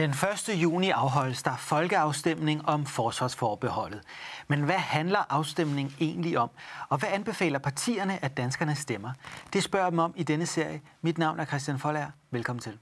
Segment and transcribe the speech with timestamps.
[0.00, 0.48] Den 1.
[0.62, 4.00] juni afholdes der folkeafstemning om forsvarsforbeholdet.
[4.48, 6.50] Men hvad handler afstemningen egentlig om?
[6.88, 9.12] Og hvad anbefaler partierne, at danskerne stemmer?
[9.52, 10.80] Det spørger dem om i denne serie.
[11.02, 12.10] Mit navn er Christian Folager.
[12.30, 12.78] Velkommen til.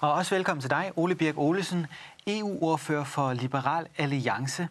[0.00, 1.86] Og også velkommen til dig, Ole Birk Olesen,
[2.26, 4.68] EU-ordfører for Liberal Alliance.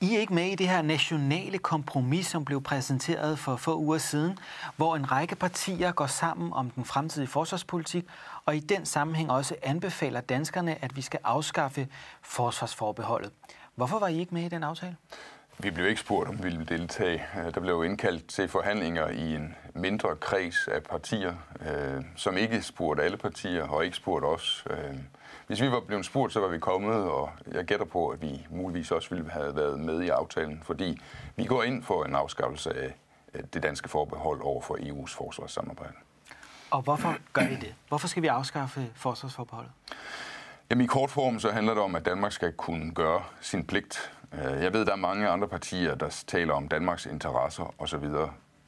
[0.00, 3.98] I er ikke med i det her nationale kompromis, som blev præsenteret for få uger
[3.98, 4.38] siden,
[4.76, 8.04] hvor en række partier går sammen om den fremtidige forsvarspolitik,
[8.44, 11.88] og i den sammenhæng også anbefaler danskerne, at vi skal afskaffe
[12.22, 13.30] forsvarsforbeholdet.
[13.74, 14.96] Hvorfor var I ikke med i den aftale?
[15.58, 17.24] Vi blev ikke spurgt, om vi ville deltage.
[17.54, 23.02] Der blev indkaldt til forhandlinger i en mindre kreds af partier, øh, som ikke spurgte
[23.02, 24.64] alle partier og ikke spurgte os.
[24.70, 24.94] Øh,
[25.46, 28.46] hvis vi var blevet spurgt, så var vi kommet, og jeg gætter på, at vi
[28.50, 31.00] muligvis også ville have været med i aftalen, fordi
[31.36, 32.94] vi går ind for en afskaffelse af
[33.54, 35.92] det danske forbehold over for EU's forsvarssamarbejde.
[36.70, 37.74] Og hvorfor gør I det?
[37.88, 39.72] Hvorfor skal vi afskaffe forsvarsforbeholdet?
[40.70, 44.12] Jamen i kort form så handler det om, at Danmark skal kunne gøre sin pligt.
[44.32, 48.04] Øh, jeg ved, der er mange andre partier, der taler om Danmarks interesser osv.,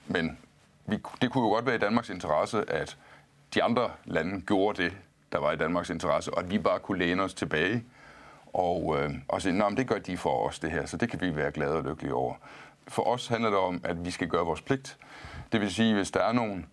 [0.07, 0.39] men
[0.87, 2.99] vi, det kunne jo godt være i Danmarks interesse, at
[3.55, 4.93] de andre lande gjorde det,
[5.33, 7.85] der var i Danmarks interesse, og at vi bare kunne læne os tilbage
[8.53, 11.21] og, øh, og sige, at det gør de for os det her, så det kan
[11.21, 12.35] vi være glade og lykkelige over.
[12.89, 14.99] For os handler det om, at vi skal gøre vores pligt.
[15.53, 16.65] Det vil sige, hvis der er nogle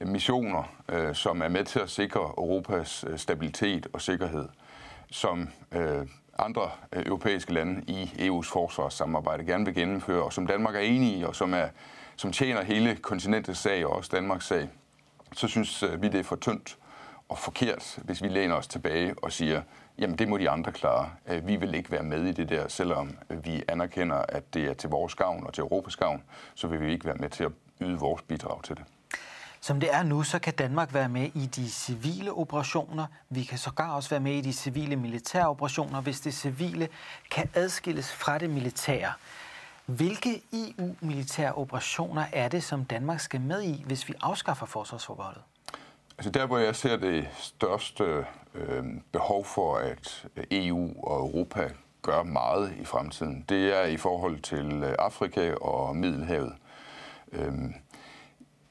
[0.00, 4.48] missioner, øh, som er med til at sikre Europas øh, stabilitet og sikkerhed,
[5.10, 6.06] som øh,
[6.38, 11.18] andre øh, europæiske lande i EU's forsvarssamarbejde gerne vil gennemføre, og som Danmark er enig
[11.18, 11.68] i, og som, er,
[12.16, 14.68] som tjener hele kontinentets sag og også Danmarks sag,
[15.32, 16.78] så synes øh, vi, det er for tyndt
[17.28, 19.62] og forkert, hvis vi læner os tilbage og siger,
[19.98, 21.10] jamen det må de andre klare.
[21.26, 24.64] Øh, vi vil ikke være med i det der, selvom øh, vi anerkender, at det
[24.64, 26.22] er til vores gavn og til Europas gavn,
[26.54, 28.84] så vil vi ikke være med til at yde vores bidrag til det.
[29.60, 33.06] Som det er nu, så kan Danmark være med i de civile operationer.
[33.28, 36.88] Vi kan sågar også være med i de civile militære operationer, hvis det civile
[37.30, 39.12] kan adskilles fra det militære.
[39.86, 45.42] Hvilke EU-militære operationer er det, som Danmark skal med i, hvis vi afskaffer forsvarsforbeholdet?
[46.18, 48.24] Altså der, hvor jeg ser det største
[48.54, 51.70] øh, behov for, at EU og Europa
[52.02, 56.52] gør meget i fremtiden, det er i forhold til øh, Afrika og Middelhavet.
[57.32, 57.52] Øh,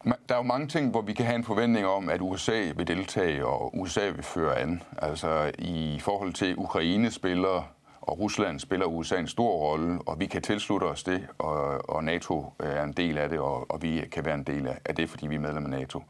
[0.06, 2.88] der er jo mange ting, hvor vi kan have en forventning om, at USA vil
[2.88, 4.84] deltage, og USA vil føre an.
[4.98, 10.26] Altså i forhold til Ukraine spiller, og Rusland spiller USA en stor rolle, og vi
[10.26, 14.04] kan tilslutte os det, og, og NATO er en del af det, og, og vi
[14.12, 16.04] kan være en del af det, fordi vi er medlem af NATO.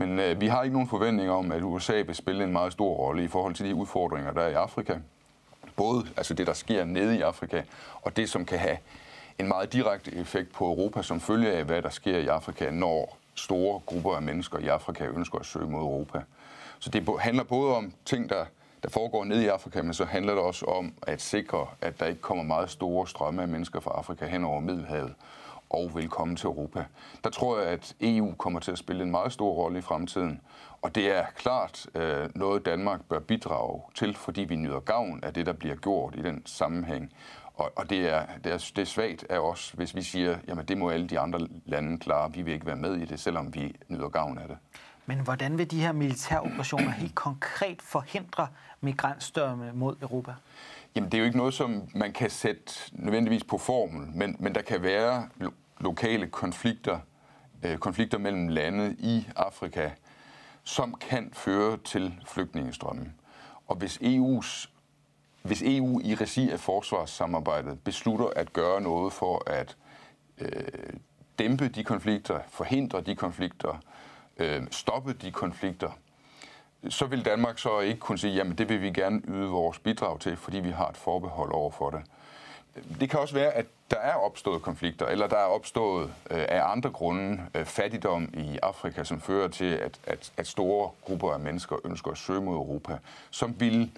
[0.00, 2.94] Men øh, vi har ikke nogen forventninger om, at USA vil spille en meget stor
[2.94, 4.94] rolle i forhold til de udfordringer, der er i Afrika.
[5.76, 7.62] Både altså det, der sker nede i Afrika,
[8.02, 8.76] og det, som kan have
[9.38, 13.18] en meget direkte effekt på Europa, som følge af, hvad der sker i Afrika, når
[13.34, 16.22] store grupper af mennesker i Afrika ønsker at søge mod Europa.
[16.78, 18.44] Så det handler både om ting, der,
[18.82, 22.06] der foregår nede i Afrika, men så handler det også om at sikre, at der
[22.06, 25.14] ikke kommer meget store strømme af mennesker fra Afrika hen over Middelhavet
[25.70, 26.84] og velkommen til Europa.
[27.24, 30.40] Der tror jeg, at EU kommer til at spille en meget stor rolle i fremtiden,
[30.82, 35.34] og det er klart øh, noget, Danmark bør bidrage til, fordi vi nyder gavn af
[35.34, 37.12] det, der bliver gjort i den sammenhæng.
[37.54, 40.64] Og, og det, er, det, er, det er svagt af os, hvis vi siger, jamen
[40.64, 43.54] det må alle de andre lande klare, vi vil ikke være med i det, selvom
[43.54, 44.56] vi nyder gavn af det.
[45.06, 48.48] Men hvordan vil de her militære operationer helt konkret forhindre
[48.80, 50.34] migrantstørme mod Europa?
[50.94, 54.54] Jamen det er jo ikke noget, som man kan sætte nødvendigvis på formel, men, men
[54.54, 56.98] der kan være lo- lokale konflikter,
[57.62, 59.90] øh, konflikter mellem lande i Afrika,
[60.64, 63.12] som kan føre til flygtningestrømme.
[63.66, 64.68] Og hvis EU's
[65.42, 69.76] hvis EU i regi af forsvarssamarbejdet beslutter at gøre noget for at
[70.38, 70.48] øh,
[71.38, 73.80] dæmpe de konflikter, forhindre de konflikter,
[74.40, 75.90] øh, stoppe de konflikter,
[76.88, 80.20] så vil Danmark så ikke kunne sige, jamen det vil vi gerne yde vores bidrag
[80.20, 82.00] til, fordi vi har et forbehold over for det.
[83.00, 86.72] Det kan også være, at der er opstået konflikter, eller der er opstået øh, af
[86.72, 91.40] andre grunde øh, fattigdom i Afrika, som fører til, at, at, at store grupper af
[91.40, 92.98] mennesker ønsker at søge mod Europa,
[93.30, 93.90] som vil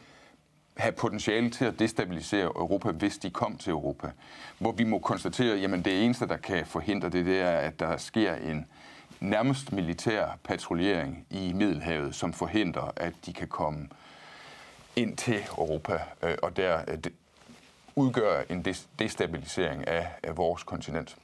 [0.76, 4.10] have potentiale til at destabilisere Europa, hvis de kom til Europa.
[4.58, 7.96] Hvor vi må konstatere, at det eneste, der kan forhindre det, det er, at der
[7.96, 8.66] sker en
[9.22, 13.88] nærmest militær patruljering i Middelhavet, som forhindrer, at de kan komme
[14.96, 16.98] ind til Europa, øh, og der øh,
[17.96, 18.64] udgør en
[18.98, 21.16] destabilisering af, af vores kontinent.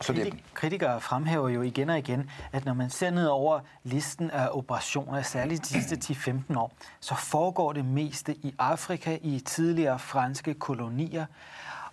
[0.00, 0.34] Så det...
[0.54, 5.22] Kritikere fremhæver jo igen og igen, at når man ser ned over listen af operationer,
[5.22, 6.14] særligt de sidste
[6.50, 11.26] 10-15 år, så foregår det meste i Afrika, i tidligere franske kolonier.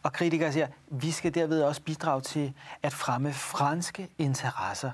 [0.03, 2.53] Og kritikere siger, at vi skal derved også bidrage til
[2.83, 4.91] at fremme franske interesser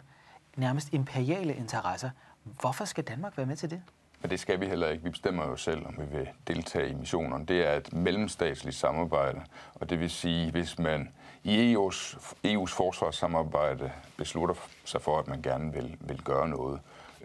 [0.55, 2.09] nærmest imperiale interesser.
[2.44, 3.81] Hvorfor skal Danmark være med til det?
[4.21, 5.03] Men det skal vi heller ikke.
[5.03, 7.45] Vi bestemmer jo selv, om vi vil deltage i missionerne.
[7.45, 9.41] Det er et mellemstatsligt samarbejde,
[9.75, 11.09] og det vil sige, hvis man
[11.44, 12.17] i EU's,
[12.47, 14.55] EU's forsvarssamarbejde beslutter
[14.85, 16.79] sig for, at man gerne vil, vil gøre noget,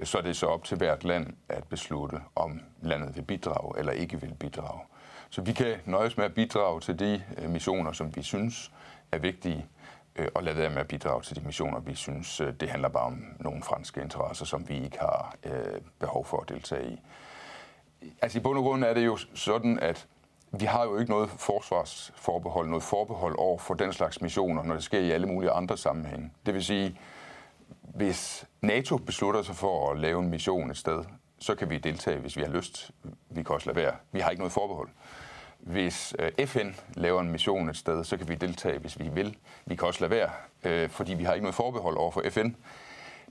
[0.05, 3.93] så er det så op til hvert land at beslutte, om landet vil bidrage eller
[3.93, 4.81] ikke vil bidrage.
[5.31, 8.73] Så vi kan nøjes med at bidrage til de eh, missioner, som vi synes
[9.13, 9.67] er vigtige,
[10.19, 12.89] Øh, og lade være med at bidrage til de missioner, vi synes, øh, det handler
[12.89, 17.01] bare om nogle franske interesser, som vi ikke har øh, behov for at deltage i.
[18.23, 20.07] Altså i bund og grund er det jo sådan, at
[20.53, 24.83] vi har jo ikke noget forsvarsforbehold, noget forbehold over for den slags missioner, når det
[24.83, 26.31] sker i alle mulige andre sammenhænge.
[26.47, 26.99] Det vil sige,
[27.83, 31.05] hvis NATO beslutter sig for at lave en mission et sted,
[31.39, 32.91] så kan vi deltage, hvis vi har lyst.
[33.31, 33.95] Vi kan også lade være.
[34.13, 34.89] Vi har ikke noget forbehold.
[35.59, 39.37] Hvis øh, FN laver en mission et sted, så kan vi deltage, hvis vi vil.
[39.67, 40.31] Vi kan også lade være,
[40.65, 42.51] øh, fordi vi har ikke noget forbehold over for FN.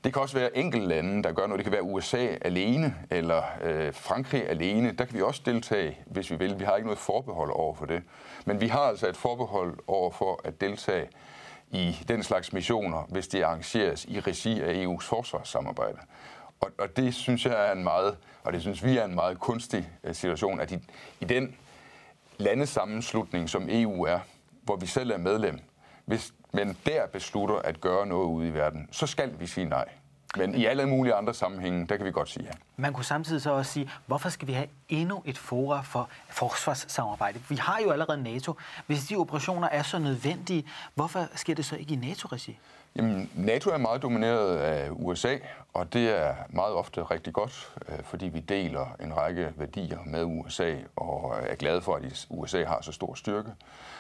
[0.04, 1.58] Det kan også være enkelte lande, der gør noget.
[1.58, 4.92] Det kan være USA alene, eller øh, Frankrig alene.
[4.92, 6.60] Der kan vi også deltage, hvis vi vil.
[6.60, 8.04] Vi har ikke noget forbehold over for det.
[8.46, 11.08] Men vi har altså et forbehold over for at deltage
[11.72, 15.98] i den slags missioner, hvis det arrangeres i regi af EU's forsvarssamarbejde.
[16.60, 19.40] Og, og det synes jeg er en meget, og det synes vi er en meget
[19.40, 20.78] kunstig øh, situation, at i,
[21.20, 21.56] i den
[22.38, 24.20] landesammenslutning, som EU er,
[24.64, 25.60] hvor vi selv er medlem,
[26.06, 29.86] hvis man der beslutter at gøre noget ude i verden, så skal vi sige nej.
[30.38, 32.52] Men i alle mulige andre sammenhænge, der kan vi godt sige ja.
[32.78, 37.40] Man kunne samtidig så også sige, hvorfor skal vi have endnu et fora for forsvarssamarbejde?
[37.50, 38.54] Vi har jo allerede NATO.
[38.88, 42.60] Hvis de operationer er så nødvendige, hvorfor sker det så ikke i NATO-regi?
[42.96, 45.38] Jamen, NATO er meget domineret af USA,
[45.74, 50.24] og det er meget ofte rigtig godt, øh, fordi vi deler en række værdier med
[50.24, 53.50] USA og øh, er glade for, at USA har så stor styrke.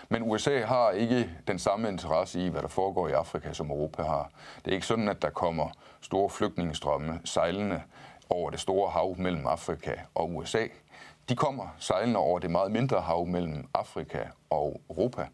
[0.09, 4.03] Men USA har ikke den samme interesse i, hvad der foregår i Afrika, som Europa
[4.03, 4.29] har.
[4.65, 5.69] Det er ikke sådan, at der kommer
[6.01, 7.81] store flygtningestrømme sejlende
[8.29, 10.67] over det store hav mellem Afrika og USA.
[11.29, 14.19] De kommer sejlende over det meget mindre hav mellem Afrika
[14.49, 15.27] og Europa.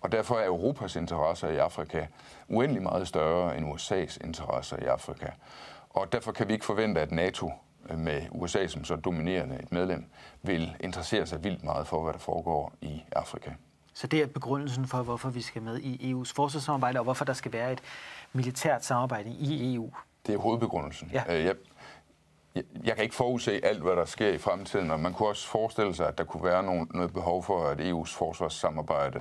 [0.00, 2.06] Og derfor er Europas interesser i Afrika
[2.48, 5.26] uendelig meget større end USA's interesser i Afrika.
[5.90, 7.52] Og derfor kan vi ikke forvente, at NATO
[7.94, 10.04] med USA som så dominerende et medlem,
[10.42, 13.50] vil interessere sig vildt meget for, hvad der foregår i Afrika.
[13.94, 17.32] Så det er begrundelsen for, hvorfor vi skal med i EU's forsvarssamarbejde, og hvorfor der
[17.32, 17.80] skal være et
[18.32, 19.90] militært samarbejde i EU.
[20.26, 21.10] Det er hovedbegrundelsen.
[21.12, 21.22] Ja.
[21.28, 21.54] Øh, jeg,
[22.84, 25.94] jeg, kan ikke forudse alt, hvad der sker i fremtiden, og man kunne også forestille
[25.94, 29.20] sig, at der kunne være nogen, noget behov for, at EU's forsvarssamarbejde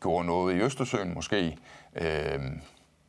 [0.00, 1.58] gjorde noget i Østersøen måske,
[1.96, 2.40] øh,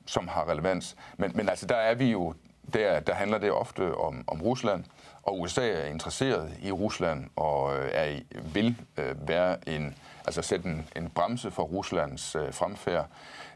[0.06, 0.96] som har relevans.
[1.18, 2.34] Men, men altså, der er vi jo,
[2.74, 4.84] der, der handler det ofte om, om Rusland,
[5.24, 8.20] og USA er interesseret i Rusland og øh, er,
[8.54, 9.96] vil øh, være en,
[10.26, 13.08] altså sætte en, en bremse for Ruslands øh, fremfærd.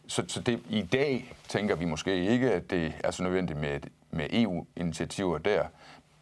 [0.07, 3.79] Så, så det, i dag tænker vi måske ikke, at det er så nødvendigt med,
[4.11, 5.63] med EU-initiativer der,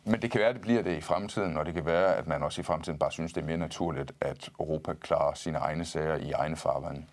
[0.05, 2.27] men det kan være, at det bliver det i fremtiden, og det kan være, at
[2.27, 5.85] man også i fremtiden bare synes, det er mere naturligt, at Europa klarer sine egne
[5.85, 7.05] sager i egne farvande.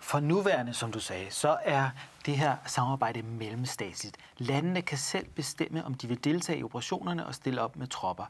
[0.00, 1.90] For nuværende, som du sagde, så er
[2.26, 4.16] det her samarbejde mellemstatsligt.
[4.38, 8.24] Landene kan selv bestemme, om de vil deltage i operationerne og stille op med tropper.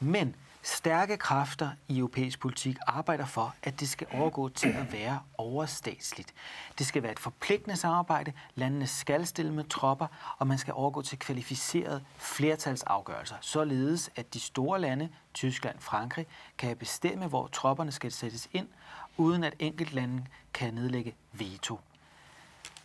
[0.00, 5.20] Men stærke kræfter i europæisk politik arbejder for, at det skal overgå til at være
[5.38, 6.34] overstatsligt.
[6.78, 10.06] Det skal være et forpligtende samarbejde, landene skal stille med tropper,
[10.38, 16.26] og man skal overgå til kvalificerede flertalsafgørelser, således at de store lande, Tyskland, Frankrig,
[16.58, 18.68] kan bestemme, hvor tropperne skal sættes ind,
[19.16, 21.80] uden at enkeltlande kan nedlægge veto.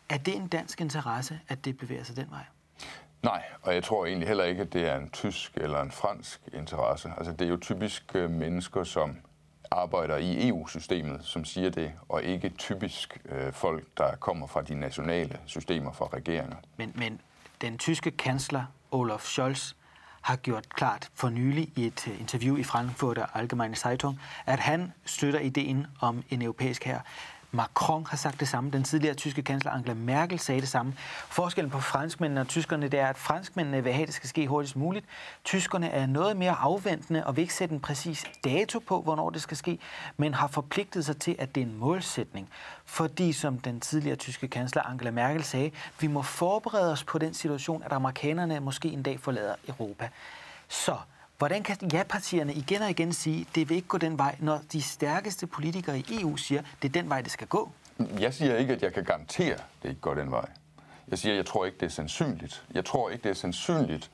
[0.09, 2.43] Er det en dansk interesse, at det bevæger sig den vej?
[3.23, 6.41] Nej, og jeg tror egentlig heller ikke, at det er en tysk eller en fransk
[6.53, 7.11] interesse.
[7.17, 9.17] Altså, det er jo typisk øh, mennesker, som
[9.71, 14.75] arbejder i EU-systemet, som siger det, og ikke typisk øh, folk, der kommer fra de
[14.75, 16.55] nationale systemer fra regeringer.
[16.77, 17.21] Men, men
[17.61, 19.73] den tyske kansler Olaf Scholz
[20.21, 24.93] har gjort klart for nylig i et øh, interview i Frankfurter Allgemeine Zeitung, at han
[25.05, 26.99] støtter ideen om en europæisk her.
[27.51, 28.71] Macron har sagt det samme.
[28.71, 30.93] Den tidligere tyske kansler Angela Merkel sagde det samme.
[31.27, 34.47] Forskellen på franskmændene og tyskerne, det er, at franskmændene vil have, at det skal ske
[34.47, 35.05] hurtigst muligt.
[35.43, 39.41] Tyskerne er noget mere afventende og vil ikke sætte en præcis dato på, hvornår det
[39.41, 39.79] skal ske,
[40.17, 42.49] men har forpligtet sig til, at det er en målsætning.
[42.85, 47.33] Fordi, som den tidligere tyske kansler Angela Merkel sagde, vi må forberede os på den
[47.33, 50.09] situation, at amerikanerne måske en dag forlader Europa.
[50.67, 50.97] Så
[51.37, 54.61] Hvordan kan ja-partierne igen og igen sige, at det vil ikke gå den vej, når
[54.71, 57.71] de stærkeste politikere i EU siger, at det er den vej, det skal gå?
[58.19, 60.49] Jeg siger ikke, at jeg kan garantere, at det ikke går den vej.
[61.07, 62.63] Jeg siger, at jeg tror ikke, det er sandsynligt.
[62.73, 64.11] Jeg tror ikke, det er sandsynligt.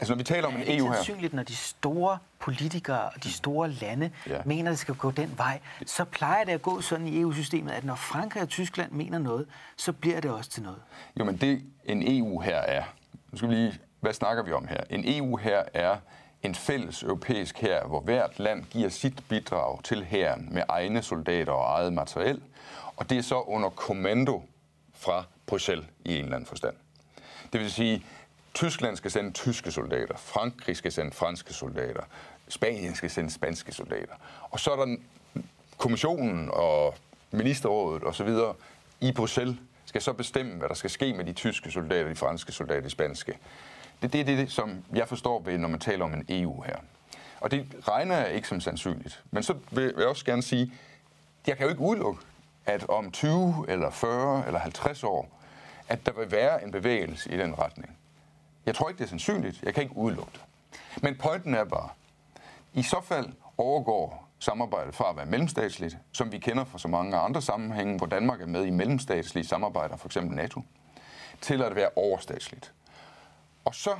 [0.00, 0.76] Altså, når vi taler om en EU her...
[0.76, 4.42] Det er sandsynligt, når de store politikere og de store lande ja.
[4.44, 5.60] mener, at det skal gå den vej.
[5.86, 9.46] Så plejer det at gå sådan i EU-systemet, at når Frankrig og Tyskland mener noget,
[9.76, 10.78] så bliver det også til noget.
[11.18, 12.84] Jo, men det en EU her er,
[13.32, 14.80] nu skal vi lige, hvad snakker vi om her?
[14.90, 15.96] En EU her er
[16.42, 21.52] en fælles europæisk her, hvor hvert land giver sit bidrag til hæren med egne soldater
[21.52, 22.42] og eget materiel,
[22.96, 24.42] og det er så under kommando
[24.94, 26.74] fra Bruxelles i en eller anden forstand.
[27.52, 28.04] Det vil sige,
[28.54, 32.02] Tyskland skal sende tyske soldater, Frankrig skal sende franske soldater,
[32.48, 34.14] Spanien skal sende spanske soldater.
[34.50, 34.96] Og så er der
[35.78, 36.94] kommissionen og
[37.30, 38.28] ministerrådet osv.
[39.00, 42.52] i Bruxelles skal så bestemme, hvad der skal ske med de tyske soldater, de franske
[42.52, 43.38] soldater, de spanske.
[44.02, 46.76] Det er det, det, som jeg forstår ved, når man taler om en EU her.
[47.40, 49.22] Og det regner jeg ikke som sandsynligt.
[49.30, 50.72] Men så vil jeg også gerne sige,
[51.46, 52.20] jeg kan jo ikke udelukke,
[52.66, 55.40] at om 20 eller 40 eller 50 år,
[55.88, 57.96] at der vil være en bevægelse i den retning.
[58.66, 59.62] Jeg tror ikke, det er sandsynligt.
[59.62, 60.42] Jeg kan ikke udelukke det.
[61.02, 61.88] Men pointen er bare,
[62.72, 63.26] i så fald
[63.58, 68.06] overgår samarbejdet fra at være mellemstatsligt, som vi kender fra så mange andre sammenhænge, hvor
[68.06, 70.16] Danmark er med i mellemstatslige samarbejder, f.eks.
[70.16, 70.62] NATO,
[71.40, 72.72] til at være overstatsligt.
[73.64, 73.90] Og så,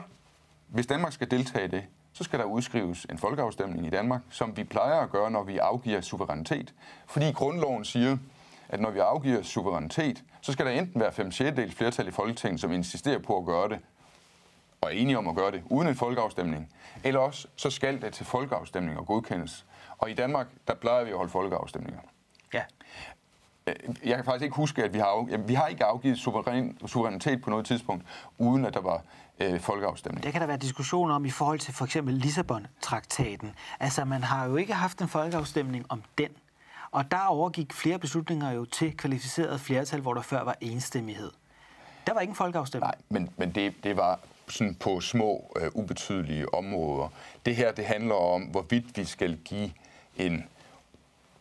[0.68, 4.56] hvis Danmark skal deltage i det, så skal der udskrives en folkeafstemning i Danmark, som
[4.56, 6.74] vi plejer at gøre, når vi afgiver suverænitet.
[7.06, 8.18] Fordi grundloven siger,
[8.68, 12.60] at når vi afgiver suverænitet, så skal der enten være 5 6 flertal i Folketinget,
[12.60, 13.78] som insisterer på at gøre det,
[14.80, 16.72] og er enige om at gøre det uden en folkeafstemning,
[17.04, 19.66] eller også så skal det til folkeafstemning og godkendes.
[19.98, 22.00] Og i Danmark, der plejer vi at holde folkeafstemninger.
[22.54, 22.62] Ja.
[23.66, 27.42] Øh, jeg kan faktisk ikke huske, at vi har, vi har ikke afgivet suveræn, suverænitet
[27.42, 28.04] på noget tidspunkt,
[28.38, 29.02] uden at der var
[29.42, 30.24] øh, folkeafstemning.
[30.24, 33.54] Det kan der være diskussion om i forhold til for eksempel Lissabon-traktaten.
[33.80, 36.28] Altså, man har jo ikke haft en folkeafstemning om den.
[36.90, 41.30] Og der overgik flere beslutninger jo til kvalificeret flertal, hvor der før var enstemmighed.
[42.06, 42.92] Der var ikke en folkeafstemning.
[43.10, 47.08] Nej, men, men det, det var sådan på små, uh, ubetydelige områder.
[47.46, 49.70] Det her, det handler om, hvorvidt vi skal give
[50.16, 50.44] en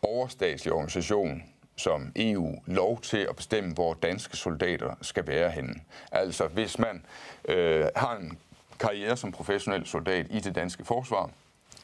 [0.02, 1.42] overstatslig organisation
[1.82, 5.74] som EU lov til at bestemme, hvor danske soldater skal være henne.
[6.12, 7.04] Altså, hvis man
[7.48, 8.38] øh, har en
[8.80, 11.30] karriere som professionel soldat i det danske forsvar,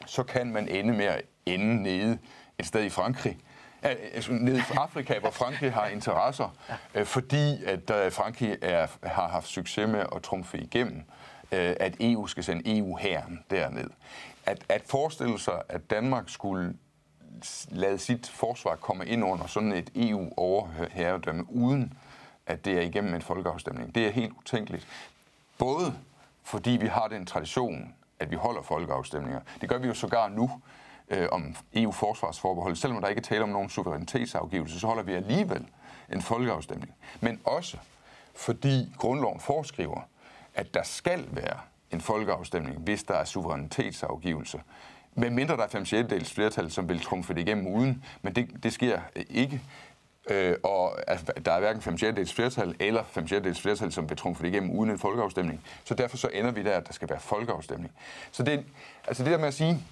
[0.05, 2.17] så kan man ende med at ende nede
[2.59, 3.37] et sted i Frankrig,
[3.81, 6.55] altså nede i Afrika, hvor Frankrig har interesser,
[6.95, 11.03] øh, fordi at Frankrig er, har haft succes med at trumfe igennem,
[11.51, 13.89] øh, at EU skal sende EU-hæren derned.
[14.45, 16.73] At, at forestille sig, at Danmark skulle
[17.69, 21.93] lade sit forsvar komme ind under sådan et EU-overherredømme, uden
[22.47, 23.95] at det er igennem en folkeafstemning.
[23.95, 24.87] Det er helt utænkeligt.
[25.57, 25.93] Både
[26.43, 29.41] fordi vi har den tradition, at vi holder folkeafstemninger.
[29.61, 30.51] Det gør vi jo sågar nu
[31.09, 32.75] øh, om EU-forsvarsforbehold.
[32.75, 35.67] Selvom der ikke er tale om nogen suverænitetsafgivelse, så holder vi alligevel
[36.13, 36.93] en folkeafstemning.
[37.21, 37.77] Men også
[38.35, 40.01] fordi grundloven foreskriver,
[40.55, 41.59] at der skal være
[41.91, 44.61] en folkeafstemning, hvis der er suverænitetsafgivelse.
[45.19, 48.63] Med mindre der er 5 6 flertal, som vil trumfe det igennem uden, men det,
[48.63, 49.61] det sker øh, ikke.
[50.29, 54.17] Øh, og altså, der er hverken 5 6 flertal eller 5 6 flertal, som vil
[54.17, 55.61] trumfe det igennem uden en folkeafstemning.
[55.83, 57.91] Så derfor så ender vi der, at der skal være folkeafstemning.
[58.31, 58.65] Så det,
[59.07, 59.83] altså det der med at sige,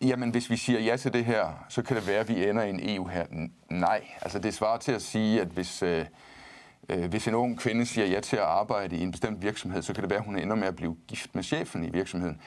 [0.00, 2.62] jamen hvis vi siger ja til det her, så kan det være, at vi ender
[2.62, 3.26] i en EU her.
[3.70, 5.82] Nej, altså det svarer til at sige, at hvis...
[5.82, 6.04] Øh,
[6.88, 10.02] hvis en ung kvinde siger ja til at arbejde i en bestemt virksomhed, så kan
[10.02, 12.40] det være, at hun ender med at blive gift med chefen i virksomheden.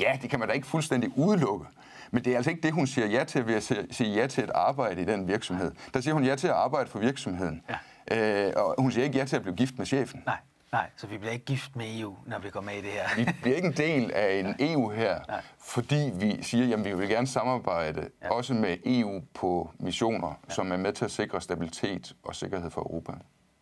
[0.00, 1.66] Ja, det kan man da ikke fuldstændig udelukke.
[2.10, 4.42] Men det er altså ikke det, hun siger ja til ved at sige ja til
[4.42, 5.72] at arbejde i den virksomhed.
[5.94, 7.62] Der siger hun ja til at arbejde for virksomheden.
[8.10, 8.46] Ja.
[8.46, 10.22] Øh, og hun siger ikke ja til at blive gift med chefen.
[10.26, 10.36] Nej.
[10.72, 13.16] Nej, så vi bliver ikke gift med EU, når vi går med i det her.
[13.16, 14.72] vi bliver ikke en del af en ja.
[14.72, 15.42] EU her, Nej.
[15.58, 18.30] fordi vi siger, at vi vil gerne samarbejde ja.
[18.32, 20.54] også med EU på missioner, ja.
[20.54, 23.12] som er med til at sikre stabilitet og sikkerhed for Europa.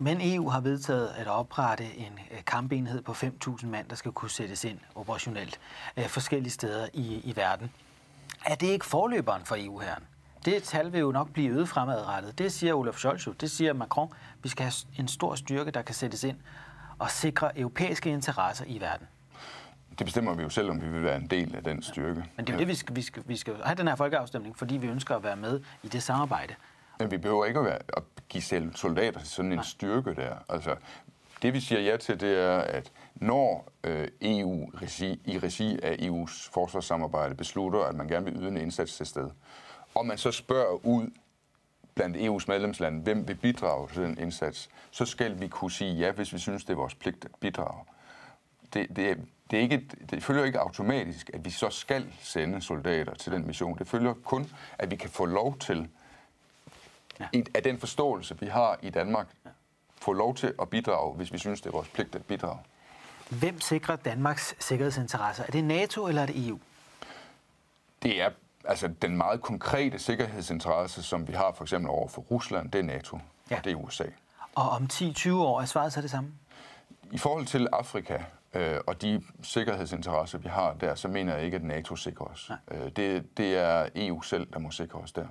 [0.02, 4.30] Men EU har vedtaget at oprette en øh, kampenhed på 5.000 mand, der skal kunne
[4.30, 5.60] sættes ind operationelt
[5.96, 7.70] øh, forskellige steder i, i verden.
[8.46, 10.02] Er det ikke forløberen for EU-herren?
[10.44, 12.38] Det tal vil jo nok blive øget fremadrettet.
[12.38, 14.12] Det siger Olaf Scholz det siger Macron.
[14.42, 16.36] Vi skal have en stor styrke, der kan sættes ind
[16.98, 19.06] og sikre europæiske interesser i verden.
[19.98, 22.24] Det bestemmer vi jo selv, om vi vil være en del af den styrke.
[22.36, 24.58] Men det er jo det, vi skal, vi skal, vi skal have den her folkeafstemning,
[24.58, 26.54] fordi vi ønsker at være med i det samarbejde.
[27.00, 29.64] Men vi behøver ikke at, være, at give selv soldater til sådan en Nej.
[29.64, 30.36] styrke der.
[30.48, 30.76] Altså,
[31.42, 35.92] det vi siger ja til, det er, at når øh, EU regi, i regi af
[35.92, 39.30] EU's forsvarssamarbejde beslutter, at man gerne vil yde en indsats til sted,
[39.94, 41.10] og man så spørger ud
[41.94, 46.10] blandt EU's medlemslande, hvem vil bidrage til den indsats, så skal vi kunne sige ja,
[46.12, 47.84] hvis vi synes, det er vores pligt at bidrage.
[48.74, 49.18] Det, det,
[49.50, 53.46] det, er ikke, det følger ikke automatisk, at vi så skal sende soldater til den
[53.46, 53.78] mission.
[53.78, 54.46] Det følger kun,
[54.78, 55.88] at vi kan få lov til.
[57.32, 59.50] I, af den forståelse, vi har i Danmark, ja.
[60.00, 62.58] få lov til at bidrage, hvis vi synes, det er vores pligt at bidrage.
[63.30, 65.44] Hvem sikrer Danmarks sikkerhedsinteresser?
[65.44, 66.58] Er det NATO eller er det EU?
[68.02, 68.30] Det er
[68.64, 72.82] altså den meget konkrete sikkerhedsinteresse, som vi har for eksempel over for Rusland, det er
[72.82, 73.18] NATO,
[73.50, 73.56] ja.
[73.58, 74.04] og det er USA.
[74.54, 76.32] Og om 10-20 år er svaret så det samme?
[77.12, 78.18] I forhold til Afrika,
[78.54, 82.50] øh, og de sikkerhedsinteresser, vi har der, så mener jeg ikke, at NATO sikrer os.
[82.70, 85.26] Øh, det, det er EU selv, der må sikre os der.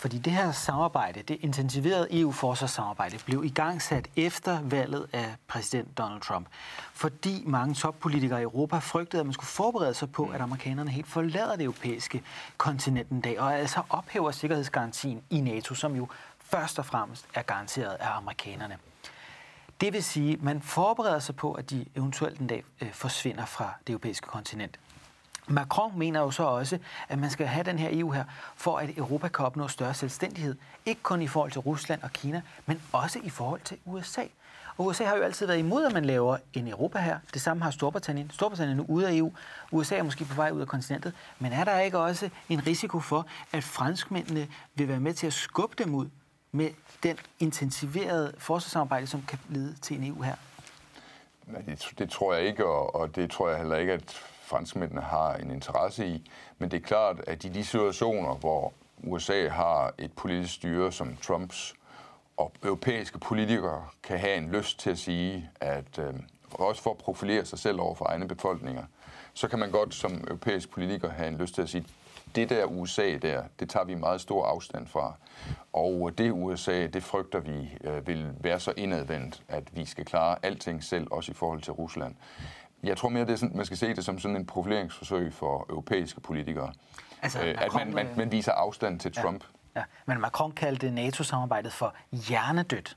[0.00, 6.46] Fordi det her samarbejde, det intensiverede EU-forsvarssamarbejde, blev igangsat efter valget af præsident Donald Trump.
[6.92, 11.06] Fordi mange toppolitikere i Europa frygtede, at man skulle forberede sig på, at amerikanerne helt
[11.06, 12.22] forlader det europæiske
[12.56, 17.42] kontinent en dag, og altså ophæver sikkerhedsgarantien i NATO, som jo først og fremmest er
[17.42, 18.78] garanteret af amerikanerne.
[19.80, 23.44] Det vil sige, at man forbereder sig på, at de eventuelt en dag øh, forsvinder
[23.44, 24.78] fra det europæiske kontinent.
[25.50, 26.78] Macron mener jo så også,
[27.08, 28.24] at man skal have den her EU her,
[28.56, 30.56] for at Europa kan opnå større selvstændighed.
[30.86, 34.22] Ikke kun i forhold til Rusland og Kina, men også i forhold til USA.
[34.76, 37.18] Og USA har jo altid været imod, at man laver en Europa her.
[37.34, 38.30] Det samme har Storbritannien.
[38.30, 39.32] Storbritannien er nu ude af EU.
[39.72, 41.12] USA er måske på vej ud af kontinentet.
[41.38, 45.32] Men er der ikke også en risiko for, at franskmændene vil være med til at
[45.32, 46.08] skubbe dem ud
[46.52, 46.70] med
[47.02, 50.34] den intensiverede forsvarssamarbejde, som kan lede til en EU her?
[51.66, 55.34] Det, det tror jeg ikke, og, og det tror jeg heller ikke, at franskmændene har
[55.34, 56.30] en interesse i.
[56.58, 61.16] Men det er klart, at i de situationer, hvor USA har et politisk styre som
[61.16, 61.74] Trumps,
[62.36, 66.14] og europæiske politikere kan have en lyst til at sige, at øh,
[66.52, 68.84] også for at profilere sig selv over for egne befolkninger,
[69.34, 71.84] så kan man godt som europæisk politiker have en lyst til at sige,
[72.34, 75.14] det der USA der, det tager vi meget stor afstand fra.
[75.72, 80.36] Og det USA, det frygter vi øh, vil være så indadvendt, at vi skal klare
[80.42, 82.14] alting selv, også i forhold til Rusland.
[82.82, 85.66] Jeg tror mere, det er sådan, man skal se det som sådan en profileringsforsøg for
[85.70, 86.72] europæiske politikere.
[87.22, 89.44] Altså, øh, at man, man, øh, man viser afstand til Trump.
[89.74, 89.84] Ja, ja.
[90.06, 92.96] Men Macron kaldte NATO-samarbejdet for hjernedødt.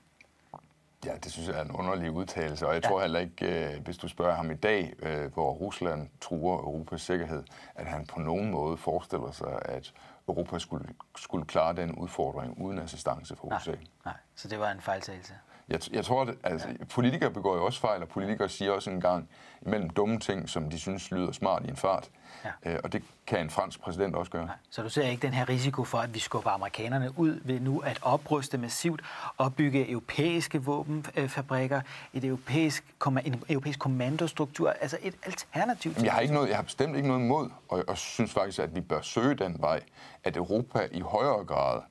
[1.06, 2.90] Ja, det synes jeg er en underlig udtalelse, og jeg ja.
[2.90, 4.94] tror heller ikke, øh, hvis du spørger ham i dag,
[5.34, 7.44] hvor Rusland truer Europas sikkerhed,
[7.76, 9.94] at han på nogen måde forestiller sig, at
[10.28, 13.72] Europa skulle, skulle klare den udfordring uden assistance fra USA.
[13.72, 15.34] Nej, nej, så det var en fejltagelse.
[15.70, 19.02] Jeg, jeg tror, at altså, politikere begår jo også fejl, og politikere siger også en
[19.02, 19.30] gang
[19.62, 22.10] imellem dumme ting, som de synes lyder smart i en fart.
[22.46, 22.72] Ja.
[22.72, 24.50] Øh, og det kan en fransk præsident også gøre.
[24.70, 27.80] Så du ser ikke den her risiko for, at vi skubber amerikanerne ud ved nu
[27.80, 29.02] at opruste massivt,
[29.38, 31.82] opbygge europæiske våbenfabrikker,
[32.14, 32.84] et europæisk,
[33.26, 37.08] en europæisk kommandostruktur, altså et alternativ til jeg har, ikke noget, jeg har bestemt ikke
[37.08, 39.82] noget imod, og, og synes faktisk, at vi bør søge den vej,
[40.24, 41.82] at Europa i højere grad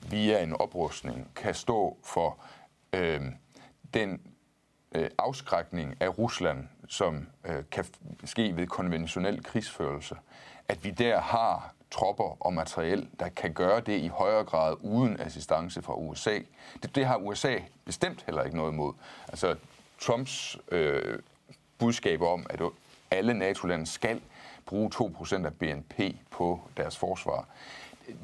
[0.00, 2.36] via en oprustning kan stå for
[2.92, 3.20] øh,
[3.94, 4.20] den
[4.94, 7.84] øh, afskrækning af Rusland, som øh, kan
[8.24, 10.16] ske ved konventionel krigsførelse,
[10.68, 15.20] at vi der har tropper og materiel, der kan gøre det i højere grad uden
[15.20, 16.38] assistance fra USA.
[16.82, 18.92] Det, det har USA bestemt heller ikke noget imod.
[19.28, 19.56] Altså
[20.00, 21.18] Trumps øh,
[21.78, 22.60] budskab om, at
[23.10, 24.20] alle NATO-lande skal
[24.66, 26.00] bruge 2% af BNP
[26.30, 27.46] på deres forsvar,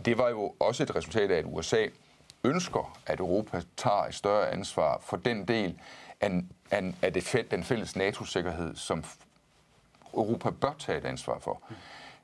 [0.04, 1.86] det var jo også et resultat af, at USA
[2.46, 5.80] ønsker, at Europa tager et større ansvar for den del
[6.20, 9.04] af, af, af det, den fælles NATO-sikkerhed, som
[10.14, 11.62] Europa bør tage et ansvar for.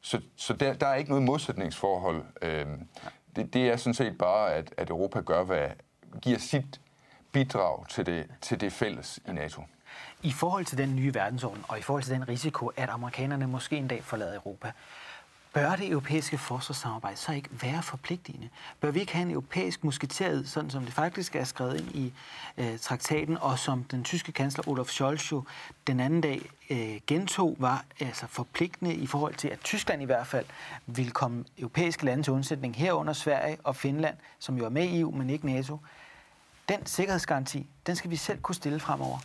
[0.00, 2.24] Så, så der, der er ikke noget modsætningsforhold.
[2.42, 2.88] Øhm,
[3.36, 5.68] det, det er sådan set bare, at, at Europa gør, hvad
[6.22, 6.80] giver sit
[7.32, 9.62] bidrag til det, til det fælles i NATO.
[10.22, 13.76] I forhold til den nye verdensorden, og i forhold til den risiko, at amerikanerne måske
[13.76, 14.72] en dag forlader Europa,
[15.54, 18.48] Bør det europæiske forsvarssamarbejde så ikke være forpligtende?
[18.80, 22.12] Bør vi ikke have en europæisk musketeriet, sådan som det faktisk er skrevet ind i
[22.58, 25.44] øh, traktaten, og som den tyske kansler Olaf Scholz jo
[25.86, 30.26] den anden dag øh, gentog, var altså forpligtende i forhold til, at Tyskland i hvert
[30.26, 30.46] fald
[30.86, 35.00] ville komme europæiske lande til undsætning herunder Sverige og Finland, som jo er med i
[35.00, 35.78] EU, men ikke NATO.
[36.68, 39.18] Den sikkerhedsgaranti, den skal vi selv kunne stille fremover.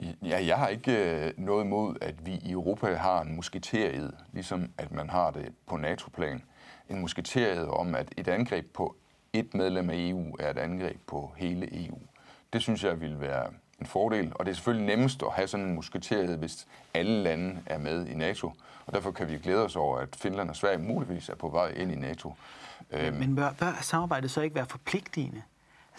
[0.00, 4.70] Ja, jeg har ikke øh, noget imod, at vi i Europa har en musketeriet, ligesom
[4.78, 6.42] at man har det på NATO-plan.
[6.88, 8.96] En musketeriet om, at et angreb på
[9.32, 11.98] et medlem af EU er et angreb på hele EU.
[12.52, 13.46] Det synes jeg vil være
[13.80, 17.62] en fordel, og det er selvfølgelig nemmest at have sådan en musketeriet, hvis alle lande
[17.66, 18.52] er med i NATO.
[18.86, 21.68] Og derfor kan vi glæde os over, at Finland og Sverige muligvis er på vej
[21.68, 22.34] ind i NATO.
[22.92, 25.42] Men bør, bør samarbejdet så ikke være forpligtende?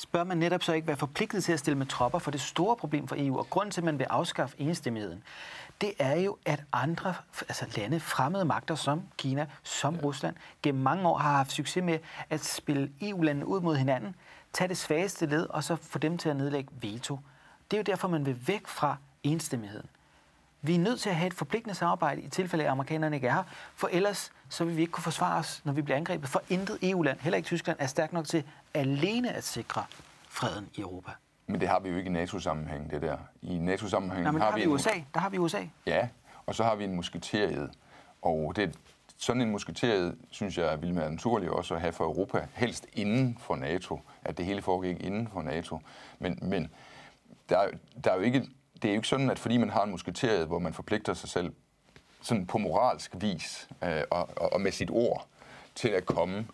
[0.05, 2.75] Bør man netop så ikke være forpligtet til at stille med tropper for det store
[2.75, 5.23] problem for EU, og grunden til, at man vil afskaffe enstemmigheden,
[5.81, 10.01] det er jo, at andre altså lande, fremmede magter som Kina, som ja.
[10.01, 14.15] Rusland, gennem mange år har haft succes med at spille EU-landene ud mod hinanden,
[14.53, 17.19] tage det svageste led, og så få dem til at nedlægge veto.
[17.71, 19.89] Det er jo derfor, man vil væk fra enstemmigheden.
[20.61, 23.27] Vi er nødt til at have et forpligtende samarbejde i tilfælde af, at amerikanerne ikke
[23.27, 23.43] er her,
[23.75, 26.29] for ellers så vil vi ikke kunne forsvare os, når vi bliver angrebet.
[26.29, 28.43] For intet EU-land, heller ikke Tyskland, er stærk nok til
[28.73, 29.83] alene at sikre
[30.29, 31.11] freden i Europa.
[31.47, 33.17] Men det har vi jo ikke i NATO-sammenhæng, det der.
[33.41, 34.69] I NATO-sammenhæng har, har vi, en...
[34.69, 34.89] USA.
[35.13, 35.63] Der har vi USA.
[35.85, 36.07] Ja,
[36.45, 37.71] og så har vi en musketeriet.
[38.21, 38.75] Og det,
[39.17, 43.37] sådan en musketeriet, synes jeg, vil være naturligt også at have for Europa, helst inden
[43.39, 45.79] for NATO, at det hele foregik inden for NATO.
[46.19, 46.71] Men, men
[47.49, 47.67] der,
[48.03, 48.49] der er jo ikke
[48.81, 51.29] det er jo ikke sådan, at fordi man har en musketeriet, hvor man forpligter sig
[51.29, 51.53] selv
[52.21, 55.27] sådan på moralsk vis øh, og, og, og med sit ord
[55.75, 56.47] til at komme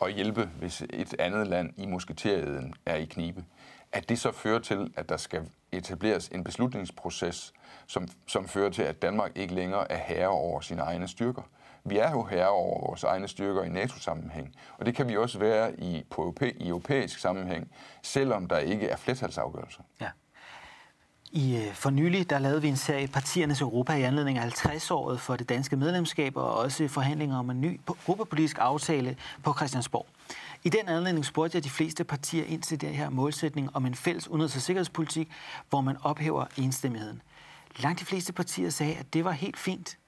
[0.00, 3.44] og hjælpe, hvis et andet land i musketeriet er i knibe,
[3.92, 7.52] at det så fører til, at der skal etableres en beslutningsproces,
[7.86, 11.42] som, som fører til, at Danmark ikke længere er herre over sine egne styrker.
[11.84, 15.38] Vi er jo herre over vores egne styrker i NATO-sammenhæng, og det kan vi også
[15.38, 17.70] være i, på europæ, i europæisk sammenhæng,
[18.02, 19.82] selvom der ikke er flertalsafgørelser.
[20.00, 20.08] Ja.
[21.34, 25.20] I øh, for nylig der lavede vi en serie Partiernes Europa i anledning af 50-året
[25.20, 30.06] for det danske medlemskab og også forhandlinger om en ny europapolitisk aftale på Christiansborg.
[30.64, 33.94] I den anledning spurgte jeg de fleste partier ind til det her målsætning om en
[33.94, 35.28] fælles udenrigs- og sikkerhedspolitik,
[35.70, 37.22] hvor man ophæver enstemmigheden.
[37.76, 39.98] Langt de fleste partier sagde, at det var helt fint.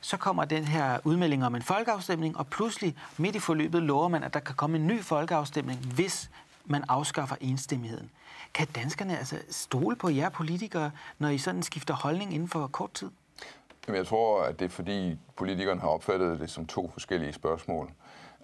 [0.00, 4.24] Så kommer den her udmelding om en folkeafstemning, og pludselig midt i forløbet lover man,
[4.24, 6.30] at der kan komme en ny folkeafstemning, hvis
[6.64, 8.10] man afskaffer enstemmigheden.
[8.54, 12.92] Kan danskerne altså stole på jer politikere, når I sådan skifter holdning inden for kort
[12.92, 13.10] tid?
[13.86, 17.90] Jamen, jeg tror, at det er fordi politikerne har opfattet det som to forskellige spørgsmål.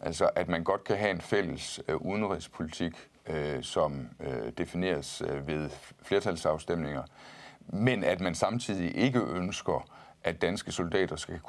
[0.03, 2.93] Altså, at man godt kan have en fælles øh, udenrigspolitik,
[3.27, 5.71] øh, som øh, defineres øh, ved
[6.03, 7.03] flertalsafstemninger,
[7.67, 9.89] men at man samtidig ikke ønsker,
[10.25, 11.41] at danske soldater skal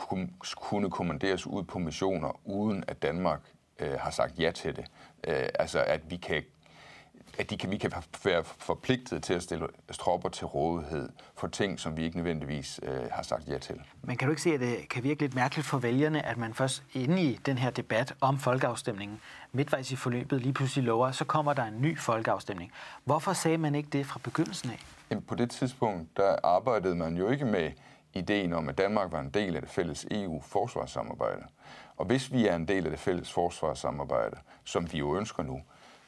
[0.55, 3.41] kunne kommanderes ud på missioner, uden at Danmark
[3.79, 4.85] øh, har sagt ja til det.
[5.27, 6.43] Øh, altså, at vi kan
[7.37, 7.91] at de kan, vi kan
[8.23, 13.11] være forpligtet til at stille tropper til rådighed for ting, som vi ikke nødvendigvis øh,
[13.11, 13.81] har sagt ja til.
[14.01, 16.53] Men kan du ikke se, at det kan virke lidt mærkeligt for vælgerne, at man
[16.53, 19.19] først inde i den her debat om folkeafstemningen,
[19.51, 22.71] midtvejs i forløbet, lige pludselig lover, så kommer der en ny folkeafstemning.
[23.05, 24.79] Hvorfor sagde man ikke det fra begyndelsen af?
[25.09, 27.71] Jamen, på det tidspunkt, der arbejdede man jo ikke med
[28.13, 31.43] ideen om, at Danmark var en del af det fælles EU-forsvarssamarbejde.
[31.97, 35.61] Og hvis vi er en del af det fælles forsvarssamarbejde, som vi jo ønsker nu,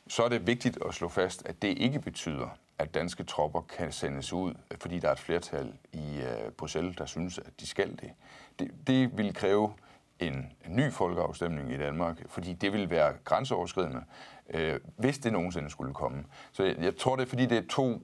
[0.08, 3.92] så er det vigtigt at slå fast, at det ikke betyder, at danske tropper kan
[3.92, 7.92] sendes ud, fordi der er et flertal i øh, Bruxelles, der synes, at de skal
[7.92, 8.12] det.
[8.60, 9.74] Det, det vil kræve
[10.20, 14.04] en, ny folkeafstemning i Danmark, fordi det vil være grænseoverskridende,
[14.50, 16.24] øh, hvis det nogensinde skulle komme.
[16.52, 18.02] Så jeg, jeg tror, det er fordi, det er to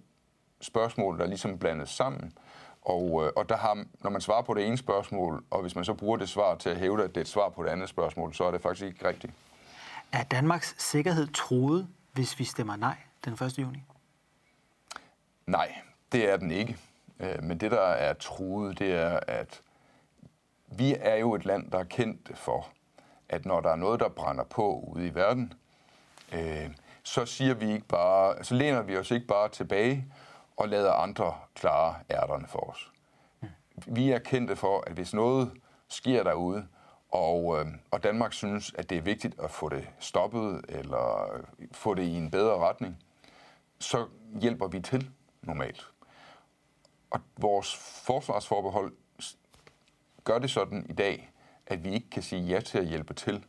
[0.62, 2.33] spørgsmål, der ligesom blandes sammen,
[2.81, 5.85] og, øh, og der har, når man svarer på det ene spørgsmål, og hvis man
[5.85, 7.89] så bruger det svar til at hævde, at det er et svar på det andet
[7.89, 9.33] spørgsmål, så er det faktisk ikke rigtigt.
[10.12, 13.60] Er Danmarks sikkerhed troet, hvis vi stemmer nej den 1.
[13.60, 13.84] juni?
[15.45, 15.76] Nej,
[16.12, 16.78] det er den ikke.
[17.19, 19.62] Øh, men det, der er truet, det er, at
[20.67, 22.67] vi er jo et land, der er kendt for,
[23.30, 25.54] at når der er noget, der brænder på ude i verden,
[26.34, 26.69] øh,
[27.04, 30.06] så siger vi ikke bare, så læner vi os ikke bare tilbage
[30.58, 32.91] og lader andre klare ærterne for os.
[33.88, 35.52] Vi er kendte for, at hvis noget
[35.88, 36.67] sker derude,
[37.12, 41.30] og, øh, og Danmark synes, at det er vigtigt at få det stoppet eller
[41.72, 43.04] få det i en bedre retning,
[43.80, 44.08] så
[44.41, 45.10] hjælper vi til
[45.41, 45.88] normalt.
[47.12, 48.93] Og vores forsvarsforbehold
[50.24, 51.32] gør det sådan i dag,
[51.65, 53.45] at vi ikke kan sige ja til at hjælpe til,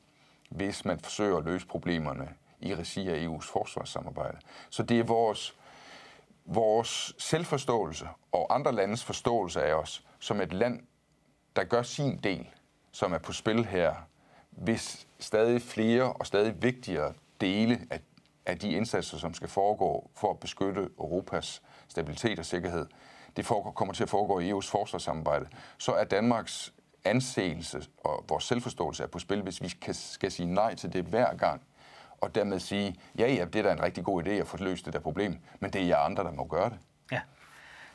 [0.51, 2.29] hvis man forsøger at løse problemerne
[2.61, 4.39] i regi af EU's forsvarssamarbejde.
[4.71, 5.57] Så det er vores,
[6.45, 10.87] vores selvforståelse og andre landes forståelse af os som et land,
[11.57, 12.49] der gør sin del
[12.93, 13.95] som er på spil her,
[14.51, 18.01] hvis stadig flere og stadig vigtigere dele af,
[18.47, 22.87] af de indsatser, som skal foregå for at beskytte Europas stabilitet og sikkerhed,
[23.37, 25.47] det foregår, kommer til at foregå i EU's forsvarssamarbejde,
[25.79, 26.73] så er Danmarks
[27.05, 31.05] anseelse og vores selvforståelse er på spil, hvis vi kan, skal sige nej til det
[31.05, 31.63] hver gang,
[32.21, 34.87] og dermed sige, ja, ja, det er da en rigtig god idé at få løst
[34.87, 36.79] det der problem, men det er jer andre, der må gøre det.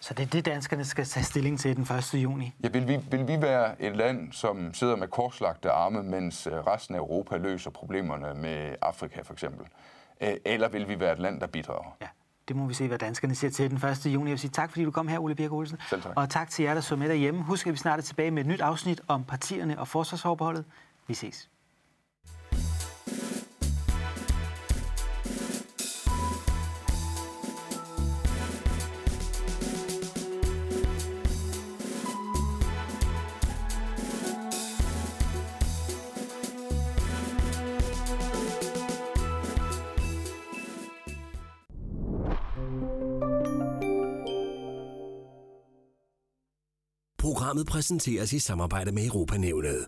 [0.05, 2.13] Så det er det, danskerne skal tage stilling til den 1.
[2.13, 2.53] juni.
[2.63, 6.53] Ja, vil vi, vil vi være et land, som sidder med korslagte arme, mens øh,
[6.53, 9.67] resten af Europa løser problemerne med Afrika for eksempel?
[10.21, 11.97] Øh, eller vil vi være et land, der bidrager?
[12.01, 12.07] Ja.
[12.47, 14.05] Det må vi se, hvad danskerne siger til den 1.
[14.05, 14.29] juni.
[14.29, 15.77] Jeg vil sige tak, fordi du kom her, Ole Birk Olsen.
[15.89, 16.13] Selv tak.
[16.15, 17.43] Og tak til jer, der så med derhjemme.
[17.43, 20.65] Husk, at vi snart er tilbage med et nyt afsnit om partierne og forsvarsforbeholdet.
[21.07, 21.49] Vi ses.
[47.45, 49.86] Programmet præsenteres i samarbejde med Europanævnet.